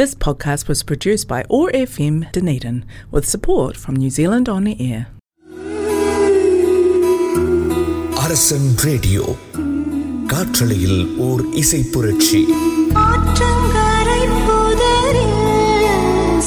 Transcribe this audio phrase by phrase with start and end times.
[0.00, 2.76] This podcast was produced by OAR FM Dunedin
[3.10, 5.00] with support from New Zealand On Air.
[8.22, 9.24] அரசன் radio
[10.26, 12.40] காற்றலையில் ஓர் இசை புரட்சி
[13.04, 15.38] ஆற்றங்கரை புதரில்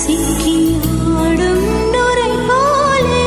[0.03, 0.55] சிக்கி
[1.15, 3.23] ஆடும் நுரை போலே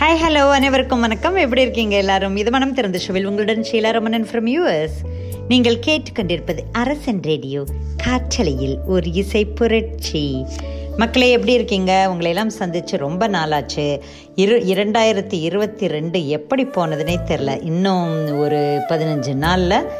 [0.00, 1.36] ஹாய் ஹலோ அனைவருக்கும் வணக்கம்.
[1.36, 2.36] எப்படி இருக்கீங்க எல்லாரும்?
[2.36, 4.98] இது மனம் திறந்த ஷோவில் உங்களுடன் ஷீலா ரமணன் ஃப்ரம் யூஎஸ்
[5.48, 7.64] நீங்கள் கேட்டுக்கொண்டிருப்பது அரசன் ரேடியோ
[7.96, 10.46] காற்றலையில் ஒரு இசை புரட்சி.
[10.96, 12.06] மக்களே எப்படி இருக்கீங்க?
[12.08, 14.00] உங்களை எல்லாம் சந்திச்சு ரொம்ப நாளாச்சு.
[14.34, 19.90] இரு இரண்டாயிரத்தி இருபத்தி ரெண்டு எப்படி போனதுனே தெரில இன்னும் ஒரு பதினஞ்சு நாளில்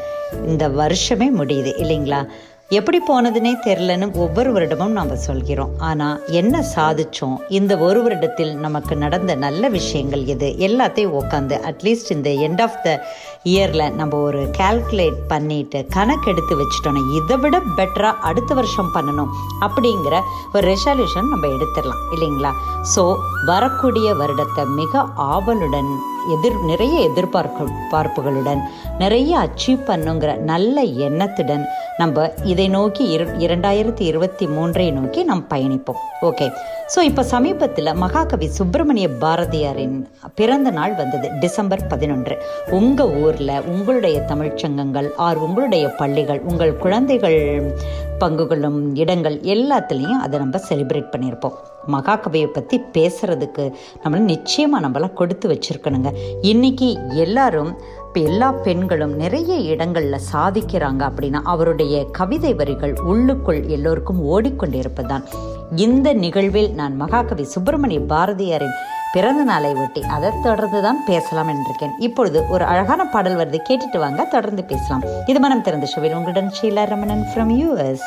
[0.46, 2.27] இந்த வருஷமே முடியுது இல்லைங்களா?
[2.69, 5.70] எப்படி போனதுனே தெரிலன்னு ஒவ்வொரு வருடமும் நாம் சொல்கிறோம்.
[5.78, 7.36] ஆனால் என்ன சாதிச்சோம்?
[7.48, 10.55] இந்த ஒரு வருடத்தில் நமக்கு நடந்த நல்ல விஷயங்கள் எது?
[10.58, 13.06] எல்லாத்தையும் உட்காந்து அட்லீஸ்ட் இந்த எண்ட் ஆஃப் த
[13.53, 20.15] இயரில் நம்ம ஒரு கால்குலேட் பண்ணிட்டு கணக்கெடுத்து வச்சுட்டோன்னா இதை விட பெட்டராக அடுத்த வருஷம் பண்ணணும் அப்படிங்கிற
[20.55, 22.53] ஒரு ரெசல்யூஷன் நம்ம எடுத்துடலாம் இல்லைங்களா?
[22.95, 23.05] ஸோ
[23.47, 25.92] வரக்கூடிய வருடத்தை மிக ஆவலுடன்
[26.34, 28.61] எதிர் நிறைய எதிர்பார்ப்பு பார்ப்புகளுடன்
[28.98, 31.64] நிறைய அச்சீவ் பண்ணுங்கிற நல்ல எண்ணத்துடன்
[31.98, 36.01] நம்ம இதை நோக்கி இரு இரண்டாயிரத்தி இருபத்தி மூன்றை நோக்கி நாம் பயணிப்போம்.
[36.20, 36.47] ஓகே
[36.95, 42.36] ஸோ இப்போ சமீபத்தில் மகாகவி சுப்பிரமணிய பாரதியாரின் பிறந்த நாள் வந்தது டிசம்பர் பதினொன்று.
[42.70, 47.38] உங்கள் ஊர் ஊரில் உங்களுடைய தமிழ்ச்சங்கங்கள் ஆர் உங்களுடைய பள்ளிகள் உங்கள் குழந்தைகள்
[48.18, 51.56] பங்குகளும் இடங்கள் எல்லாத்துலேயும் அதை நம்ம செலிப்ரேட் பண்ணியிருப்போம்.
[51.94, 53.64] மகாகவியை பற்றி பேசுகிறதுக்கு
[54.02, 56.10] நம்மளை நிச்சயமாக நம்மளாம் கொடுத்து வச்சுருக்கணுங்க.
[56.52, 56.88] இன்றைக்கி
[57.24, 57.72] எல்லாரும்
[58.06, 65.24] இப்போ எல்லா பெண்களும் நிறைய இடங்களில் சாதிக்கிறாங்க அப்படின்னா அவருடைய கவிதை வரிகள் உள்ளுக்குள் எல்லோருக்கும் ஓடிக்கொண்டிருப்பதுதான்.
[65.86, 68.77] இந்த நிகழ்வில் நான் மகாகவி சுப்பிரமணிய பாரதியாரின்
[69.15, 71.95] பிறந்த நாளை ஒட்டி அதை தொடர்ந்து தான் பேசலாம் என்றிருக்கேன்.
[71.98, 73.59] இப்பொழுது ஒரு அழகான பாடல் வருது.
[73.69, 75.05] கேட்டுட்டு வாங்க தொடர்ந்து பேசலாம்.
[75.27, 78.07] இது மனம் திறந்த ஷோவில் உங்களுடன் ஷீலா ரமணன் ஃப்ரம் யூஎஸ்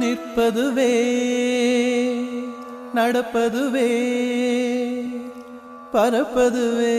[0.00, 0.92] நிற்பதுவே
[2.94, 3.90] நடப்பதுவே
[5.92, 6.98] பரப்பதுவே.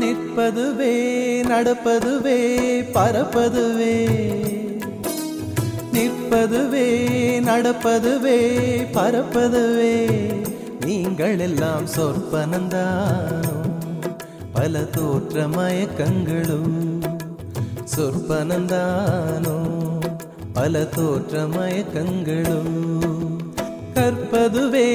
[0.00, 0.94] நிற்பதுவே
[1.46, 2.40] நடப்பதுவே
[2.94, 3.96] பரப்பதுவே.
[5.92, 6.88] நிற்பதுவே
[7.40, 8.38] நடப்பதுவே
[8.92, 10.06] பரப்பதுவே.
[10.84, 13.54] நீங்கள் எல்லாம் சொற்பனந்தானோ
[14.52, 16.95] பல தோற்ற மயக்கங்களும்
[17.96, 19.56] சொற்பனந்தானோ?
[20.52, 22.76] பல தோற்ற மயக்கங்களும்
[23.94, 24.88] கற்பதுவே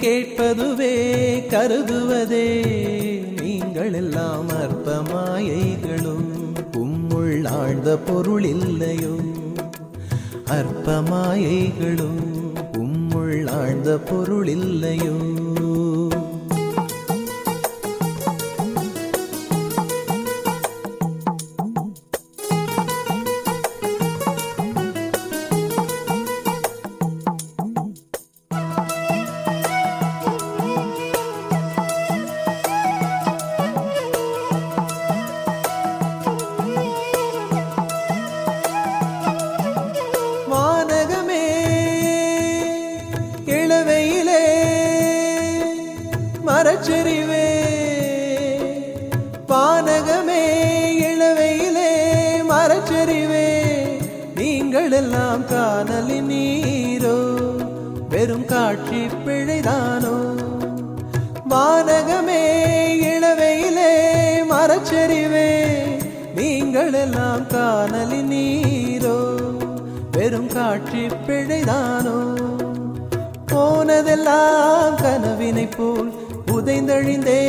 [0.00, 0.94] கேட்பதுவே
[1.48, 2.46] கருதுவதே.
[3.40, 6.28] நீங்கள் எல்லாம் அற்ப மாயைகளும்
[6.72, 9.14] உம்முள் ஆழ்ந்த பொருள் இல்லையோ
[10.44, 12.22] அற்ப மாயைகளும்
[12.72, 15.14] உம்முள் ஆழ்ந்த பொருள் இல்லையோ
[47.20, 47.46] அறிவே
[49.50, 50.42] பானகமே
[51.08, 51.90] இளவையிலே
[52.50, 53.48] மரச்சரிவே
[54.34, 57.16] நீங்கள் எல்லாம் காணலி நீரோ
[58.08, 60.14] வெறும் காட்சி பிழைதானோ?
[61.44, 62.42] வானகமே
[63.10, 63.92] இளவையிலே
[64.50, 65.48] மரச்சரிவே
[66.34, 69.18] நீங்கள் எல்லாம் காணலி நீரோ
[70.16, 72.18] வெறும் காட்சி பிழைதானோ?
[73.52, 76.10] போனதெல்லாம் கனவினை போல்
[76.60, 77.42] புதைந்தழிந்தே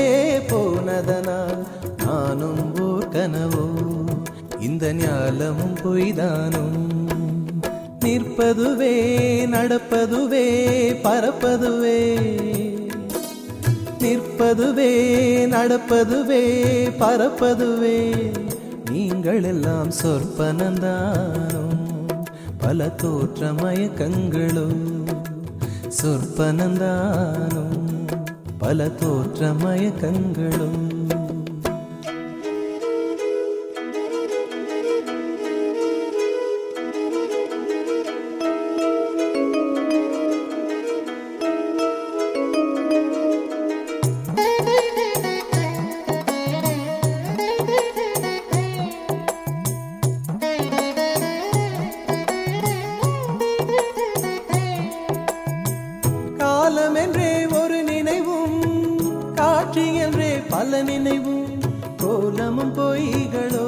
[0.50, 1.58] போனதனால்
[1.98, 3.64] நானும் ஓர் கனவோ.
[4.60, 6.78] இந்த ஞாலமும் பொய்தானும்
[8.00, 8.94] நிற்பதுவே
[9.46, 10.46] நடப்பதுவே
[11.04, 11.98] பறப்பதுவே
[14.00, 14.90] நிற்பதுவே
[15.48, 16.44] நடப்பதுவே
[17.00, 18.00] பறப்பதுவே
[18.92, 21.78] நீங்கள் எல்லாம் சொற்பனந்தானும்
[22.58, 24.82] பல தோற்ற மயக்கங்களும்
[26.02, 27.81] சொற்பனந்தானும்
[28.62, 30.82] பல தோற்ற மயக்கங்களும்
[62.92, 63.68] பொய்களோ?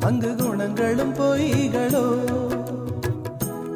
[0.00, 2.04] அங்கு குணங்களும் பொய்களோ?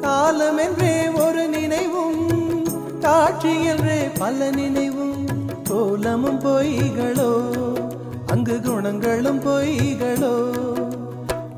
[0.01, 2.63] காலம் என்றே ஒரு நினைவும்
[2.99, 5.25] காட்சி என்றே பல நினைவும்.
[5.63, 7.43] கோலமும் பொய்களோ?
[8.25, 10.35] அங்கு குணங்களும் பொய்களோ?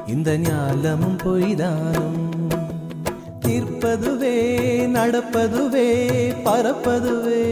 [0.07, 2.24] இந்த ஞாலமும் பொய்தானும்.
[3.55, 4.37] நிற்பதுவே
[4.95, 5.89] நடப்பதுவே
[6.45, 7.43] பறப்பதுவே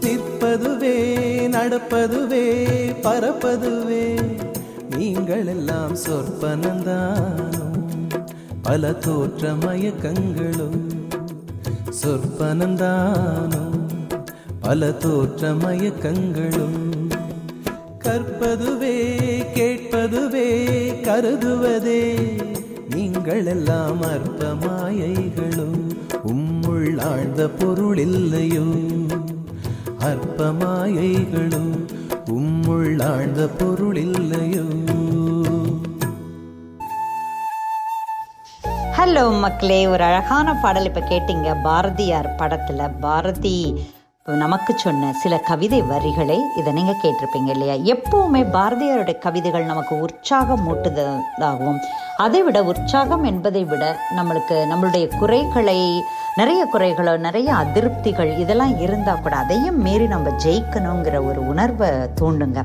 [0.00, 0.96] நிற்பதுவே
[1.54, 2.42] நடப்பதுவே
[3.02, 4.04] பறப்பதுவே
[4.96, 7.72] நீங்கள் எல்லாம் சொற்பனந்தானும்
[8.62, 10.84] பல தோற்ற மயக்கங்களும்
[12.02, 13.80] சொற்பனந்தானும்
[14.60, 16.80] பல தோற்ற மயக்கங்களும்
[17.98, 18.96] கற்பதுவே
[19.54, 20.48] கேட்பதுவே
[21.00, 22.02] கருதுவதே.
[23.24, 25.82] நீங்கள் எல்லாம் அற்ப மாயைகளும்
[26.24, 28.64] உம்முள் ஆழ்ந்த பொருள் இல்லையோ
[30.00, 31.70] அற்ப மாயைகளும்
[32.32, 34.66] உம்முள் ஆழ்ந்த பொருள் இல்லையோ
[38.92, 41.62] ஹலோ மக்களே ஒரு அழகான பாடல் இப்போ கேட்டீங்க.
[41.62, 43.56] பாரதியார் படத்தில் பாரதி
[44.26, 47.74] நமக்கு சொன்ன சில கவிதை வரிகளை இதை நீங்கள் கேட்டிருப்பீங்க இல்லையா?
[47.94, 51.80] எப்பவுமே பாரதியாருடைய கவிதைகள் நமக்கு உற்சாகம் மூட்டுவதாகவும்
[52.16, 56.02] அதை விட உற்சாகம் என்பதை விட நம்மளுக்கு நம்மளுடைய குறைகளை
[56.36, 62.64] நிறைய குறைகளோ நிறைய அதிருப்திகள் இதெல்லாம் இருந்தால் கூட அதையும் மீறி நம்ம ஜெயிக்கணுங்கிற ஒரு உணர்வை தூண்டுங்க.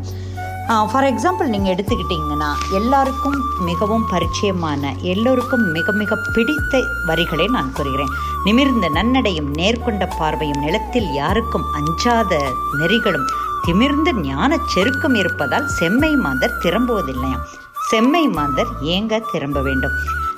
[0.67, 8.09] ஃபார் எக்ஸாம்பிள் நீங்கள் எடுத்துக்கிட்டிங்கன்னா எல்லாருக்கும் மிகவும் பரிச்சயமான எல்லோருக்கும் மிக மிக பிடித்த வரிகளை நான் கூறுகிறேன்.
[8.43, 12.41] நிமிர்ந்த நன்னடையும் நேர்கொண்ட பார்வையும் நிலத்தில் யாருக்கும் அஞ்சாத
[12.79, 13.27] நெறிகளும்
[13.63, 17.45] திமிர்ந்த ஞானச் செருக்கம் இருப்பதால் செம்மை மாதர் திரும்புவதில்லையாம்
[17.89, 19.95] செம்மை மாந்தர் ஏங்க திரும்ப வேண்டும்?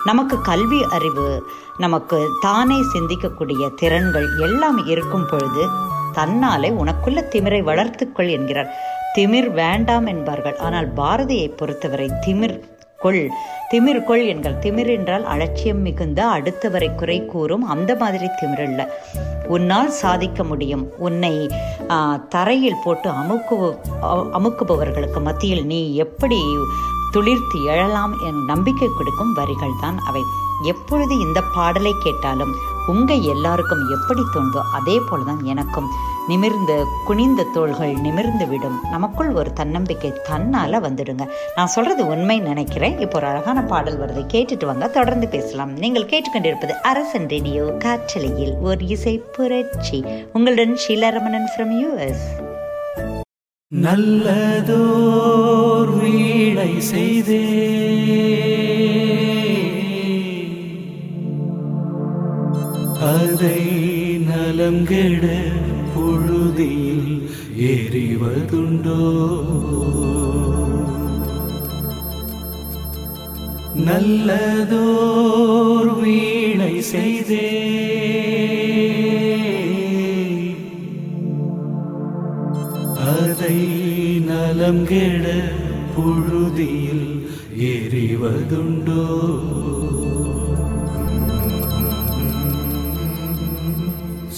[0.07, 1.27] நமக்கு கல்வி அறிவு
[1.83, 5.63] நமக்கு தானே சிந்திக்கக்கூடிய திறன்கள் எல்லாம் இருக்கும் பொழுது
[6.17, 8.69] தன்னாலே உனக்குள்ள திமிரை வளர்த்துக்கொள் என்கிறார்.
[9.15, 10.57] திமிர் வேண்டாம் என்பார்கள்.
[10.65, 12.55] ஆனால் பாரதியை பொறுத்தவரை திமிர்
[13.03, 13.23] கொள்
[13.71, 18.81] திமிர் கொள் என்கள் திமிர் என்றால் அலட்சியம் மிகுந்த அடுத்தவரை குறை கூறும் அந்த மாதிரி திமிர் இல்ல
[19.55, 20.83] உன்னால் சாதிக்க முடியும்.
[21.07, 21.33] உன்னை
[22.35, 23.55] தரையில் போட்டு அமுக்கு
[24.37, 26.41] அமுக்குபவர்களுக்கு மத்தியில் நீ எப்படி
[27.13, 30.21] துளிர்த்து எழலாம் என் நம்பிக்கை கொடுக்கும் வரிகள் தான் அவை.
[30.63, 32.55] எப்பொழுது இந்த பாடலை கேட்டாலும்
[32.87, 35.89] உங்க எல்லாருக்கும் எப்படி தோணுதோ அதே போலதான் எனக்கும்.
[36.27, 38.79] நிமிர்ந்த குனிந்த தோள்கள் நிமிர்ந்து விடும்.
[38.89, 41.27] நமக்குள் ஒரு தன்னம்பிக்கை தன்னால வந்துடுங்க.
[41.55, 42.99] நான் சொல்றது உண்மை நினைக்கிறேன்.
[42.99, 44.29] இப்போ ஒரு அழகான பாடல் வருது.
[44.33, 44.87] கேட்டுட்டு வாங்க.
[44.87, 45.73] தொடர்ந்து பேசலாம்.
[45.73, 50.05] நீங்கள் கேட்டுக்கொண்டிருப்பது அரசன் ரேடியோ காற்றலையில் ஒரு இசை புரட்சி.
[50.33, 52.48] உங்களுடன் ஷீலாரமணன் ஃப்ரம் யூஎஸ்
[53.71, 54.79] நல்லதோர்
[55.97, 57.43] வீடை செய்தே.
[63.09, 63.61] அதை
[64.29, 65.27] நலம் கெட
[65.93, 67.29] பொழுதில்
[67.69, 69.05] எறிவதுண்டோ
[73.87, 78.08] நல்லதோர் வீணை செய்தே.
[84.69, 85.27] உள்ளம் கெட
[85.93, 87.07] புழுதியில்
[87.67, 89.05] எறிவதுண்டோ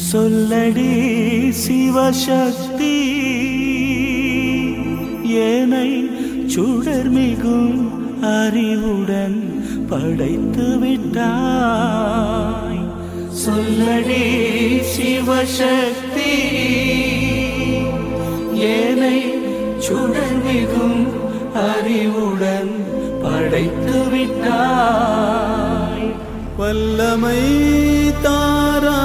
[0.03, 0.93] சொல்லடி
[1.63, 2.95] சிவசக்தி
[5.43, 5.89] ஏனை
[6.53, 7.75] சுடர்மிகும்
[8.31, 9.39] அறிவுடன்
[9.89, 11.21] படைத்து விட்டாய்.
[13.43, 14.23] சொல்லடி
[14.93, 16.31] சிவசக்தி
[18.71, 19.30] ஏனை
[19.91, 20.99] சுடர்மிகும்
[21.63, 22.73] அறிவுடன்
[23.23, 26.07] படைத்து விட்டாய்
[26.59, 27.41] வல்லமை
[28.25, 28.99] தாரா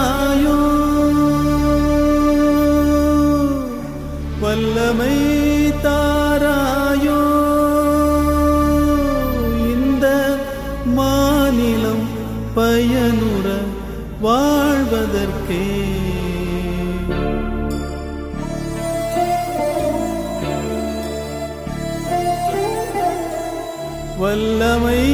[24.76, 25.04] வல்லமை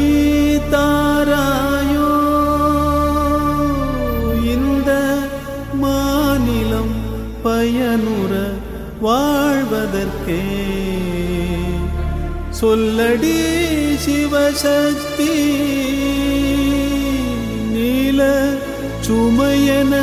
[0.73, 2.09] தாராயோ
[4.45, 4.91] இந்த
[5.75, 6.95] மாநிலம்
[7.45, 8.33] பயனுற
[9.03, 10.43] வாழ்வதற்கே.
[12.61, 13.39] சொல்லடி
[14.05, 15.35] சிவசக்தி
[17.73, 18.21] நீல
[19.07, 19.95] சுமையன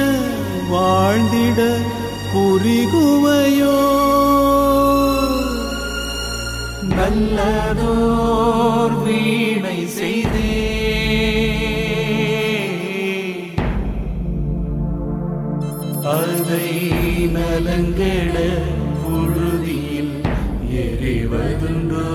[0.71, 1.59] வாழ்ந்திட
[2.33, 3.77] புரிகுவையோ.
[6.99, 8.97] நல்லதோர்
[17.81, 18.37] நலங்கட
[19.01, 20.15] புழுதியில்
[20.81, 22.07] எறிவதுண்டோ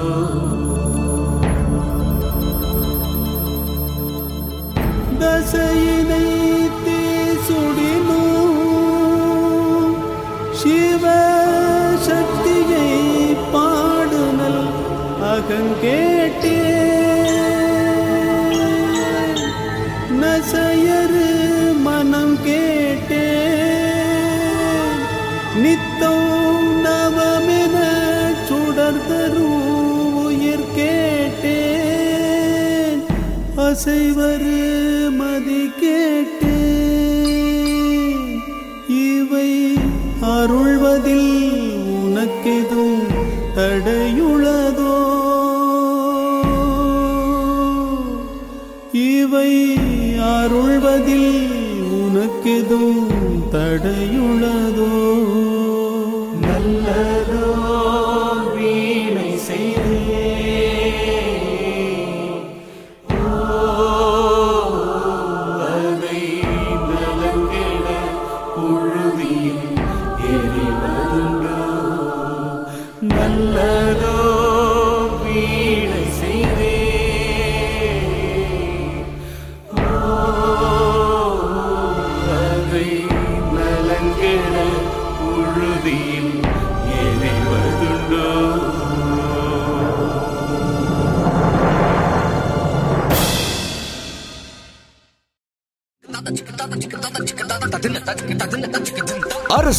[5.20, 6.24] தசையினை
[6.80, 8.22] தீசுடினோ
[10.60, 11.04] சிவ
[12.08, 12.88] சக்தியை
[13.54, 14.62] பாடுனல்
[15.30, 16.13] அகங்கேட்டே
[25.64, 26.30] நித்தம்
[26.84, 27.76] நவமென
[28.48, 29.70] சுடர்தரும்
[30.24, 31.54] உயிர் கேட்டேன்.
[33.56, 34.60] அசைவரு
[35.16, 36.52] மதி கேட்டேன்.
[38.88, 39.50] இவை
[40.20, 41.32] அருள்வதில்
[42.04, 43.02] உனக்கெதும்
[43.56, 45.00] தடையுளதோ?
[48.92, 49.50] இவை
[50.18, 51.32] அருள்வதில்
[52.04, 53.02] உனக்கெதும்
[53.52, 54.92] தடையுளதோ?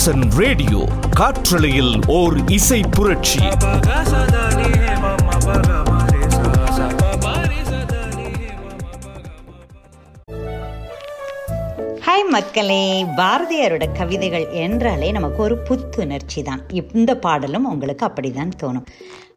[0.06, 0.80] அரசன் ரேடியோ
[1.20, 3.40] காற்றலையில் ஓர் இசை புரட்சி
[12.06, 12.84] ஹாய் மக்களே
[13.20, 16.62] பாரதியாரோட கவிதைகள் என்றாலே நமக்கு ஒரு புத்துணர்ச்சி தான்.
[16.94, 18.88] இந்த பாடலும் உங்களுக்கு அப்படிதான் தோணும்.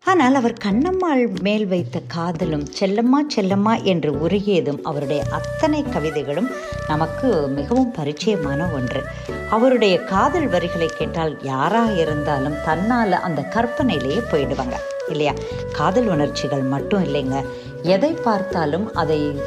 [0.04, 6.52] ஆனால் அவர் கண்ணம்மாள் மேல் வைத்த காதலும் செல்லம்மா செல்லம்மா என்று உருகியதும் அவருடைய அத்தனை கவிதைகளும்
[6.88, 9.02] நமக்கு மிகவும் பரிச்சயமான ஒன்று.
[9.50, 14.74] அவருடைய காதல் வரிகளை கேட்டால் யாராக இருந்தாலும் தன்னால் அந்த கற்பனையிலேயே போயிடுவாங்க.
[15.08, 15.32] இல்லையா?
[15.72, 17.44] காதல் உணர்ச்சிகள் மட்டும் இல்லைங்க.
[17.82, 19.40] எதை பார்த்தாலும் அதை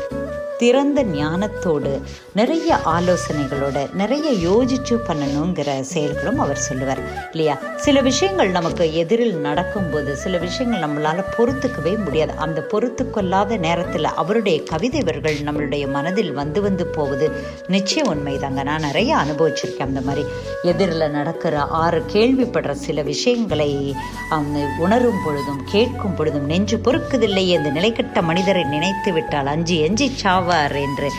[0.62, 1.91] திறந்த ஞானத்தோடு
[2.39, 7.01] நிறைய ஆலோசனைகளோட நிறைய யோசிச்சு பண்ணணுங்கிற செயல்களும் அவர் சொல்லுவார்
[7.32, 7.56] இல்லையா?
[7.86, 12.34] சில விஷயங்கள் நமக்கு எதிரில் நடக்கும்போது சில விஷயங்கள் நம்மளால் பொறுத்துக்கவே முடியாது.
[12.46, 17.30] அந்த பொறுத்து கொள்ளாத நேரத்தில் அவருடைய கவிதைவர்கள் நம்மளுடைய மனதில் வந்து வந்து போவது
[17.68, 18.63] நிச்சயம் உண்மைதாங்க.
[18.70, 20.25] நான் நிறைய அனுபவிச்சிருக்கேன் அந்த மாதிரி.
[20.72, 23.72] எதிரில் நடக்கிற ஆறு கேள்விப்படுற சில விஷயங்களை
[24.86, 30.08] உணரும் பொழுதும் கேட்கும் பொழுதும் நெஞ்சு பொறுக்குதில்லையே இந்த நிலைக்கட்ட மனிதரை நினைத்து விட்டால் அஞ்சு எஞ்சி
[30.51, 31.10] ஆவார் என்று.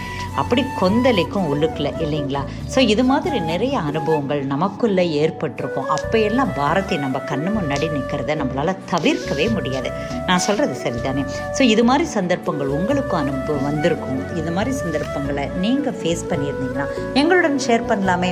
[0.40, 2.42] அப்படி கொந்தளிக்கும் உள்ளுக்குள்ள இல்லைங்களா?
[2.72, 5.88] ஸோ இது மாதிரி நிறைய அனுபவங்கள் நமக்குள்ளே ஏற்பட்டிருக்கும்.
[5.96, 9.88] அப்போயெல்லாம் பாரதி நம்ம கண்ணு முன்னாடி நிற்கிறத நம்மளால் தவிர்க்கவே முடியாது.
[10.28, 11.24] நான் சொல்கிறது சரிதானே?
[11.56, 14.22] ஸோ இது மாதிரி சந்தர்ப்பங்கள் உங்களுக்கும் அனுபவம் வந்திருக்கும்.
[14.40, 16.86] இது மாதிரி சந்தர்ப்பங்களை நீங்கள் ஃபேஸ் பண்ணியிருந்தீங்கன்னா
[17.22, 18.30] எங்களுடன் ஷேர் பண்ணலாமே.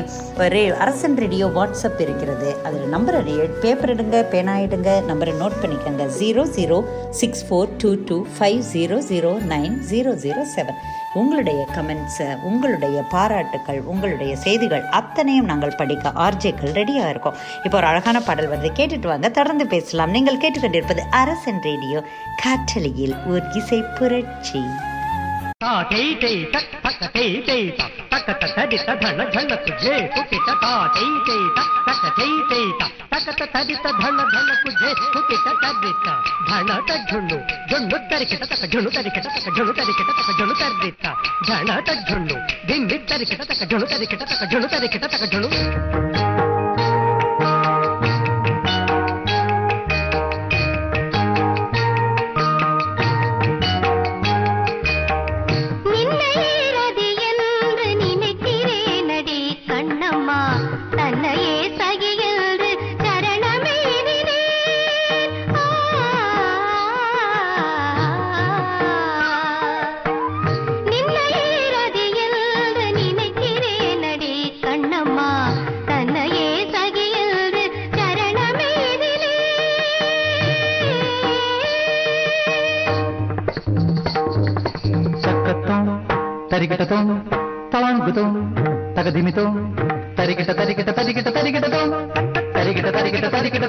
[0.55, 2.51] ரே அரசன் ரேடியோ வாட்ஸ்அப் இருக்கிறது.
[2.69, 6.07] அதில் நம்பரை பேப்பர் எடுங்க பேனாயிடுங்க நம்பரை நோட் பண்ணிக்கோங்க.
[6.21, 6.81] Zero zero
[7.21, 10.81] six four two two five zero zero nine zero zero seven
[11.15, 17.35] உங்களுடைய கமெண்ட்ஸு உங்களுடைய பாராட்டுக்கள் உங்களுடைய செய்திகள் அத்தனையும் நாங்கள் படிக்க ஆர்ஜேக்கள் ரெடியாக இருக்கோம்.
[17.63, 18.71] இப்போ ஒரு அழகான பாடல் வருது.
[18.75, 20.11] கேட்டுட்டு வாங்க தொடர்ந்து பேசலாம்.
[20.11, 22.03] நீங்கள் கேட்டுக்கொண்டிருப்பது அரசன் ரேடியோ
[22.43, 24.63] காற்றலியில் ஒரு இசை புரட்சி.
[25.61, 27.97] టా టై టై టక్ టక్ టై టై టక్
[28.29, 32.95] టక్ టక్ దిత ధన ధన కుజే కుపిత టా టై టై టక్ టక్ టై టై టక్
[33.11, 36.07] టక్ టక్ దిత ధన ధన కుజే కుపిత తదిత
[36.49, 37.39] ధన తజ్జును
[37.71, 41.07] జును తరికిత తక జును తరికిత తక జును తరికిత తక జును తరికిత
[41.51, 45.51] ధన తజ్జును దిమ్మి తరికిత తక జును తరికిత తక జును తరికిత తక జును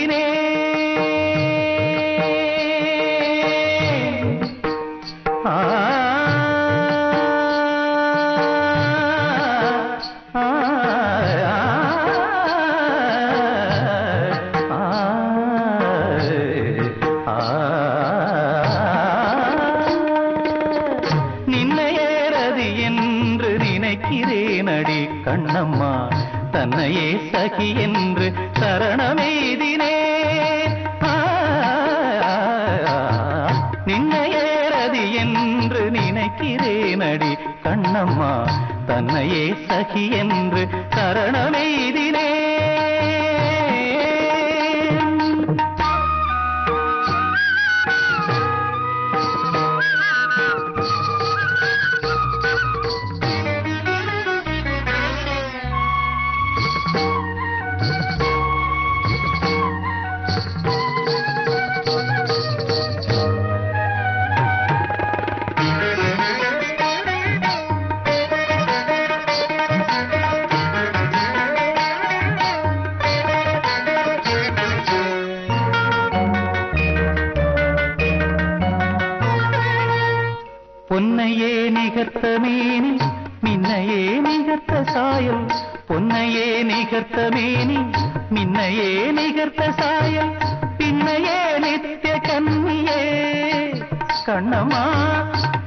[94.27, 94.83] കണ്ണമാ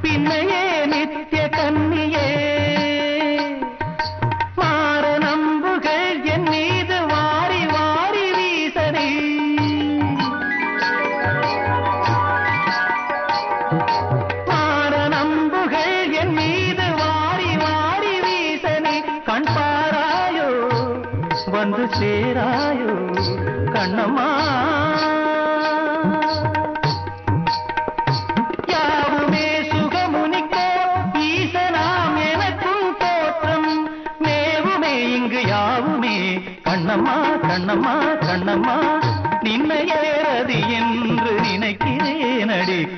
[0.03, 2.27] പിന്നയേ നിത്യ കന്നിയേ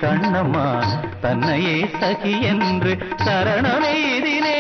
[0.01, 0.67] கண்ணம்மா
[1.21, 2.93] தன்னையே சகி என்று
[3.25, 4.55] சரணமெய்தினே.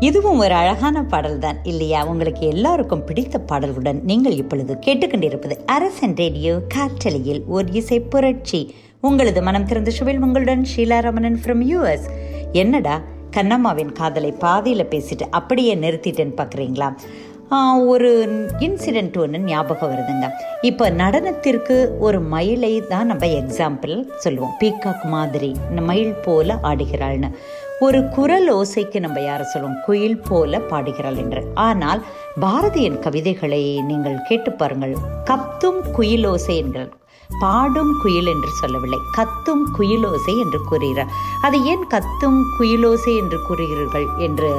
[0.00, 2.06] இதுவும் ஒரு அழகான பாடல்தான் இல்லையா?
[2.06, 8.74] உங்களுக்கு எல்லாருக்கும் பிடித்த பாடல்களுடன் நீங்கள் இப்பொழுது கேட்டுக்கொண்டிருப்பது அரசன் ரேடியோ காற்றலையில் ஒரு இசை புரட்சி.
[9.00, 12.06] உங்களது மனம் திறந்த சுவில் உங்களுடன் ஷீலா ரமணன் ஃப்ரம் யூஎஸ்
[12.52, 13.02] என்னடா
[13.36, 16.88] கண்ணம்மாவின் காதலை பாதியில் பேசிட்டு அப்படியே நிறுத்திட்டேன்னு பார்க்குறீங்களா
[17.92, 18.10] ஒரு
[18.66, 20.26] இன்சிடெண்ட் ஒன்று ஞாபகம் வருதுங்க.
[20.68, 24.54] இப்போ நடனத்திற்கு ஒரு மயிலை தான் நம்ம எக்ஸாம்பிள் சொல்லுவோம்.
[24.60, 27.30] பீகாக் மாதிரி இந்த மயில் போல ஆடுகிறாள்னு.
[27.86, 29.78] ஒரு குரல் ஓசைக்கு நம்ம யாரை சொல்லுவோம்?
[29.86, 31.42] குயில் போல பாடுகிறாள் என்று.
[31.68, 32.02] ஆனால்
[32.46, 34.96] பாரதியின் கவிதைகளை நீங்கள் கேட்டு பாருங்கள்.
[35.30, 35.82] கத்தும்
[36.32, 36.92] ஓசை என்கிறார்
[37.40, 41.12] பாடும் குயில் என்று சொல்லவில்லை கத்தும் குயிலோசை என்று கூறுகிறார்.
[41.40, 44.50] அது ஏன் கத்தும் குயிலோசை என்று கூறுகிறீர்கள் என்று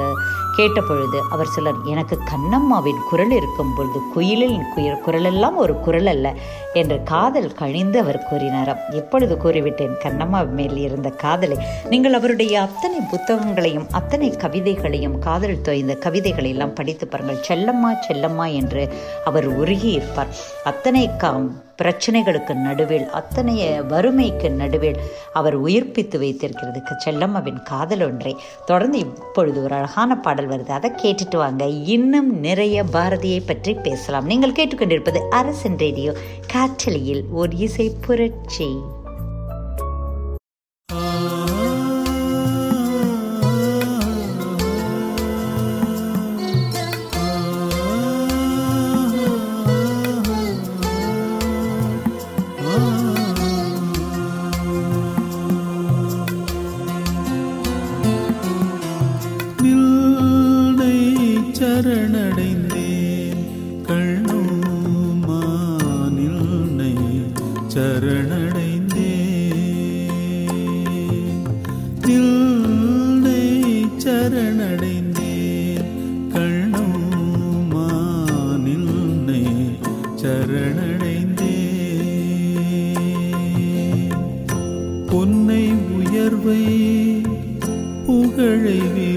[0.57, 6.35] கேட்டபொழுது அவர் சொல்லார் எனக்கு கண்ணம்மாவின் குரல் இருக்கும் பொழுது குயிலின் குயல் குரலெல்லாம் ஒரு குரல் அல்ல
[6.73, 11.57] என்று காதல் கழிந்து அவர் கூறினாராம் எப்பொழுது கூறிவிட்டேன் கண்ணம்மா மேல் இருந்த காதலை.
[11.89, 17.43] நீங்கள் அவருடைய அத்தனை புத்தகங்களையும் அத்தனை கவிதைகளையும் காதல் தோய்ந்த கவிதைகளை எல்லாம் படித்து பாருங்கள்.
[17.49, 18.93] செல்லம்மா செல்லம்மா என்று
[19.25, 20.27] அவர் உருகி இருப்பார்.
[20.63, 21.39] அத்தனை கா
[21.81, 24.99] பிரச்சனைகளுக்கு நடுவில் அத்தனைய வறுமைக்கு நடுவில்
[25.33, 26.81] அவர் உயிர்ப்பித்து வைத்திருக்கிறது.
[27.05, 28.35] செல்லம்மாவின் காதல் ஒன்றை.
[28.65, 30.69] தொடர்ந்து இப்பொழுது ஒரு அழகான பாடல் வருது.
[30.69, 31.65] அதை கேட்டுட்டு வாங்க.
[31.65, 34.25] இன்னும் நிறைய பாரதியை பற்றி பேசலாம்.
[34.25, 36.13] நீங்கள் கேட்டுக்கொண்டிருப்பது அரசன் ரேடியோ
[36.53, 38.77] காற்றலியில் ஒரு இசை புரட்சி.
[86.43, 87.23] 为
[88.05, 89.12] 不个人为。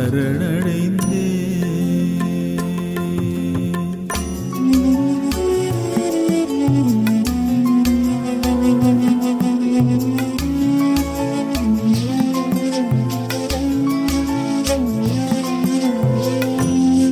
[0.00, 1.24] சரணடைந்தே.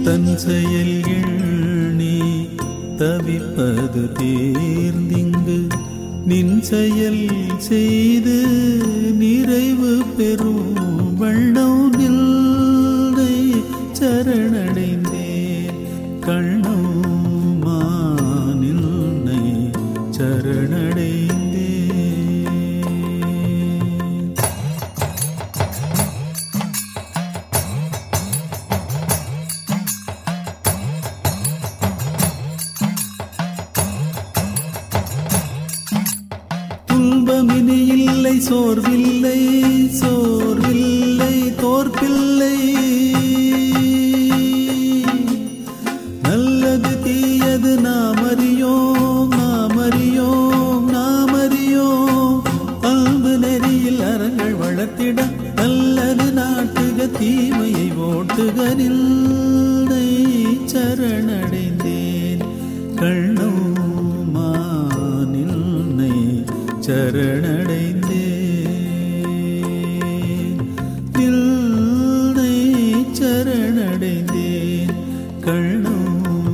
[0.05, 1.35] தன் செயல்கள்
[1.97, 2.15] நீ
[2.97, 5.59] தவிப்பது தேர்ந்திங்கு
[6.27, 7.23] நின் செயல்
[7.59, 8.39] செய்து
[9.19, 9.93] நிறைவு
[38.49, 39.58] சோர்வில்லை.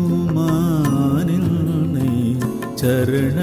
[0.07, 0.57] കണ്ണുമാനിൽ
[1.95, 2.11] നീ
[2.81, 3.39] ചരണ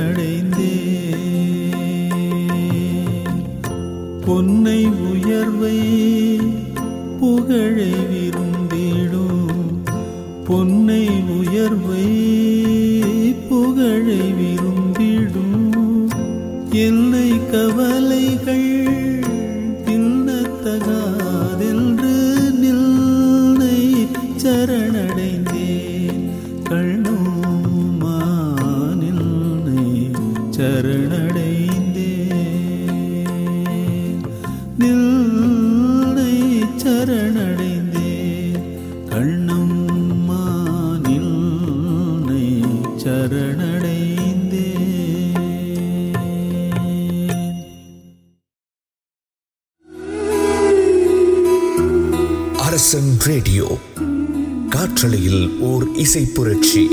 [55.02, 56.90] ஆற்றலையில் ஓர் இசை புரட்சி.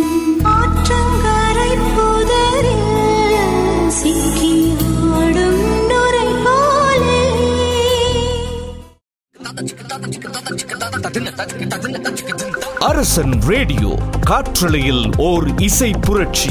[12.79, 16.51] அரசன் ரேடியோ காற்றலையில் ஓர் இசை புரட்சி.